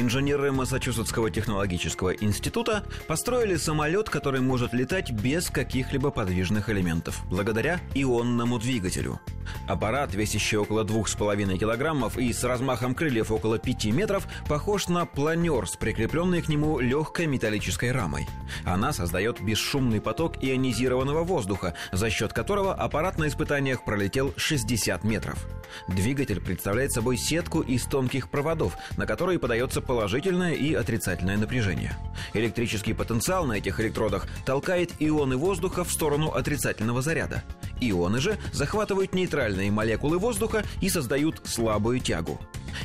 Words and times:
Инженеры 0.00 0.52
Массачусетского 0.52 1.28
технологического 1.28 2.10
института 2.10 2.84
построили 3.08 3.56
самолет, 3.56 4.08
который 4.08 4.40
может 4.40 4.72
летать 4.72 5.10
без 5.10 5.50
каких-либо 5.50 6.12
подвижных 6.12 6.70
элементов, 6.70 7.20
благодаря 7.28 7.80
ионному 7.96 8.60
двигателю. 8.60 9.18
Аппарат, 9.66 10.14
весящий 10.14 10.56
около 10.56 10.84
2,5 10.84 11.58
килограммов 11.58 12.16
и 12.16 12.32
с 12.32 12.44
размахом 12.44 12.94
крыльев 12.94 13.32
около 13.32 13.58
5 13.58 13.86
метров, 13.86 14.28
похож 14.48 14.86
на 14.86 15.04
планер 15.04 15.66
с 15.66 15.74
прикрепленной 15.74 16.42
к 16.42 16.48
нему 16.48 16.78
легкой 16.78 17.26
металлической 17.26 17.90
рамой. 17.90 18.28
Она 18.64 18.92
создает 18.92 19.40
бесшумный 19.40 20.00
поток 20.00 20.36
ионизированного 20.40 21.24
воздуха, 21.24 21.74
за 21.90 22.08
счет 22.08 22.32
которого 22.32 22.72
аппарат 22.72 23.18
на 23.18 23.26
испытаниях 23.26 23.84
пролетел 23.84 24.32
60 24.36 25.02
метров. 25.02 25.44
Двигатель 25.88 26.40
представляет 26.40 26.92
собой 26.92 27.16
сетку 27.16 27.60
из 27.60 27.84
тонких 27.84 28.30
проводов, 28.30 28.76
на 28.96 29.06
которые 29.06 29.38
подается 29.38 29.80
положительное 29.88 30.52
и 30.52 30.74
отрицательное 30.74 31.38
напряжение. 31.38 31.96
Электрический 32.34 32.92
потенциал 32.92 33.46
на 33.46 33.54
этих 33.54 33.80
электродах 33.80 34.26
толкает 34.44 34.92
ионы 35.00 35.36
воздуха 35.36 35.82
в 35.82 35.90
сторону 35.90 36.28
отрицательного 36.28 37.00
заряда. 37.00 37.42
Ионы 37.80 38.20
же 38.20 38.36
захватывают 38.52 39.14
нейтральные 39.14 39.70
молекулы 39.70 40.18
воздуха 40.18 40.62
и 40.82 40.90
создают 40.90 41.40
слабую 41.44 42.00
тягу. 42.00 42.38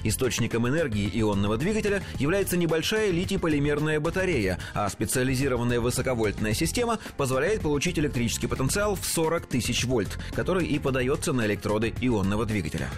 Источником 0.04 0.68
энергии 0.68 1.10
ионного 1.14 1.58
двигателя 1.58 2.02
является 2.20 2.56
небольшая 2.56 3.12
литий-полимерная 3.12 4.00
батарея, 4.00 4.58
а 4.74 4.90
специализированная 4.90 5.82
высоковольтная 5.82 6.54
система 6.54 7.00
позволяет 7.18 7.62
получить 7.62 8.00
электрический 8.00 8.48
потенциал 8.48 8.96
в 8.96 9.06
40 9.06 9.46
тысяч 9.46 9.84
вольт, 9.84 10.18
который 10.34 10.66
и 10.66 10.80
подается 10.80 11.34
на 11.34 11.46
электроды 11.46 11.94
ионного 12.02 12.46
двигателя. 12.46 12.90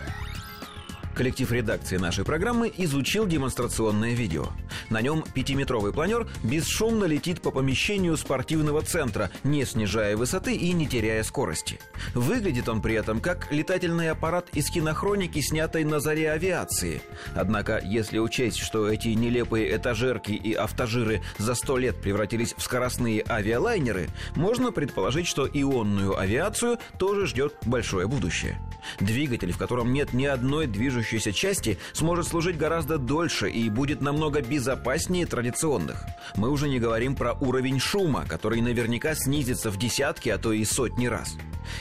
Коллектив 1.16 1.50
редакции 1.50 1.96
нашей 1.96 2.26
программы 2.26 2.72
изучил 2.76 3.26
демонстрационное 3.26 4.14
видео. 4.14 4.48
На 4.90 5.02
нем 5.02 5.24
пятиметровый 5.34 5.94
планер 5.94 6.28
бесшумно 6.44 7.06
летит 7.06 7.42
по 7.42 7.52
помещению 7.52 8.18
спортивного 8.18 8.82
центра, 8.82 9.32
не 9.46 9.64
снижая 9.64 10.18
высоты 10.18 10.56
и 10.56 10.74
не 10.74 10.88
теряя 10.88 11.24
скорости. 11.24 11.80
Выглядит 12.14 12.68
он 12.68 12.82
при 12.82 12.96
этом 12.96 13.22
как 13.22 13.50
летательный 13.50 14.12
аппарат 14.12 14.50
из 14.52 14.70
кинохроники, 14.70 15.40
снятой 15.40 15.86
на 15.86 16.02
заре 16.02 16.32
авиации. 16.32 17.02
Однако, 17.34 17.82
если 17.82 18.20
учесть, 18.20 18.58
что 18.58 18.90
эти 18.90 19.08
нелепые 19.10 19.74
этажерки 19.74 20.34
и 20.34 20.54
автожиры 20.54 21.22
за 21.38 21.56
сто 21.56 21.78
лет 21.78 21.96
превратились 22.02 22.54
в 22.58 22.62
скоростные 22.62 23.24
авиалайнеры, 23.26 24.10
можно 24.36 24.74
предположить, 24.74 25.28
что 25.28 25.48
ионную 25.48 26.20
авиацию 26.20 26.78
тоже 27.00 27.26
ждет 27.28 27.56
большое 27.66 28.06
будущее. 28.08 28.60
Двигатель, 29.00 29.52
в 29.52 29.58
котором 29.58 29.94
нет 29.94 30.14
ни 30.14 30.26
одной 30.26 30.68
движущейся 30.68 31.32
части, 31.32 31.78
сможет 31.94 32.28
служить 32.28 32.58
гораздо 32.58 32.98
дольше 32.98 33.50
и 33.50 33.70
будет 33.70 34.02
намного 34.02 34.42
безопаснее 34.42 35.26
традиционных. 35.26 36.06
Мы 36.36 36.50
уже 36.50 36.70
не 36.70 36.80
говорим 36.80 37.16
про 37.16 37.34
уровень 37.34 37.80
шума, 37.80 38.26
который 38.28 38.62
наверняка 38.62 39.16
снизится 39.16 39.70
в 39.70 39.78
десятки, 39.78 40.30
а 40.30 40.38
то 40.38 40.52
и 40.52 40.64
сотни 40.66 41.08
раз. 41.08 41.36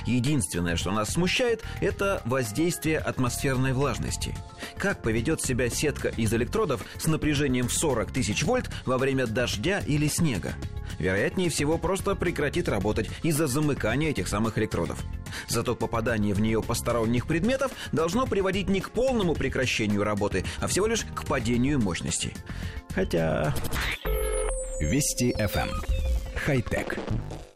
Единственное, 0.06 0.76
что 0.76 0.90
нас 0.90 1.10
смущает, 1.10 1.62
это 1.80 2.22
воздействие 2.24 2.98
атмосферной 2.98 3.72
влажности. 3.72 4.34
Как 4.78 5.02
поведет 5.02 5.42
себя 5.42 5.68
сетка 5.68 6.08
из 6.08 6.32
электродов 6.32 6.84
с 6.98 7.06
напряжением 7.06 7.68
в 7.68 7.72
40 7.72 8.10
тысяч 8.10 8.42
вольт 8.42 8.70
во 8.86 8.98
время 8.98 9.26
дождя 9.26 9.80
или 9.86 10.08
снега? 10.08 10.54
Вероятнее 10.98 11.50
всего, 11.50 11.78
просто 11.78 12.14
прекратит 12.14 12.68
работать 12.68 13.08
из-за 13.22 13.46
замыкания 13.46 14.10
этих 14.10 14.28
самых 14.28 14.58
электродов. 14.58 15.02
Зато 15.48 15.74
попадание 15.74 16.34
в 16.34 16.40
нее 16.40 16.62
посторонних 16.62 17.26
предметов 17.26 17.72
должно 17.92 18.26
приводить 18.26 18.68
не 18.68 18.80
к 18.80 18.90
полному 18.90 19.34
прекращению 19.34 20.04
работы, 20.04 20.44
а 20.60 20.66
всего 20.66 20.86
лишь 20.86 21.04
к 21.14 21.26
падению 21.26 21.80
мощности. 21.80 22.32
Хотя... 22.94 23.54
Вести 24.80 25.32
FM. 25.32 25.68
Эм. 25.68 25.82
Хай-тек. 26.36 26.98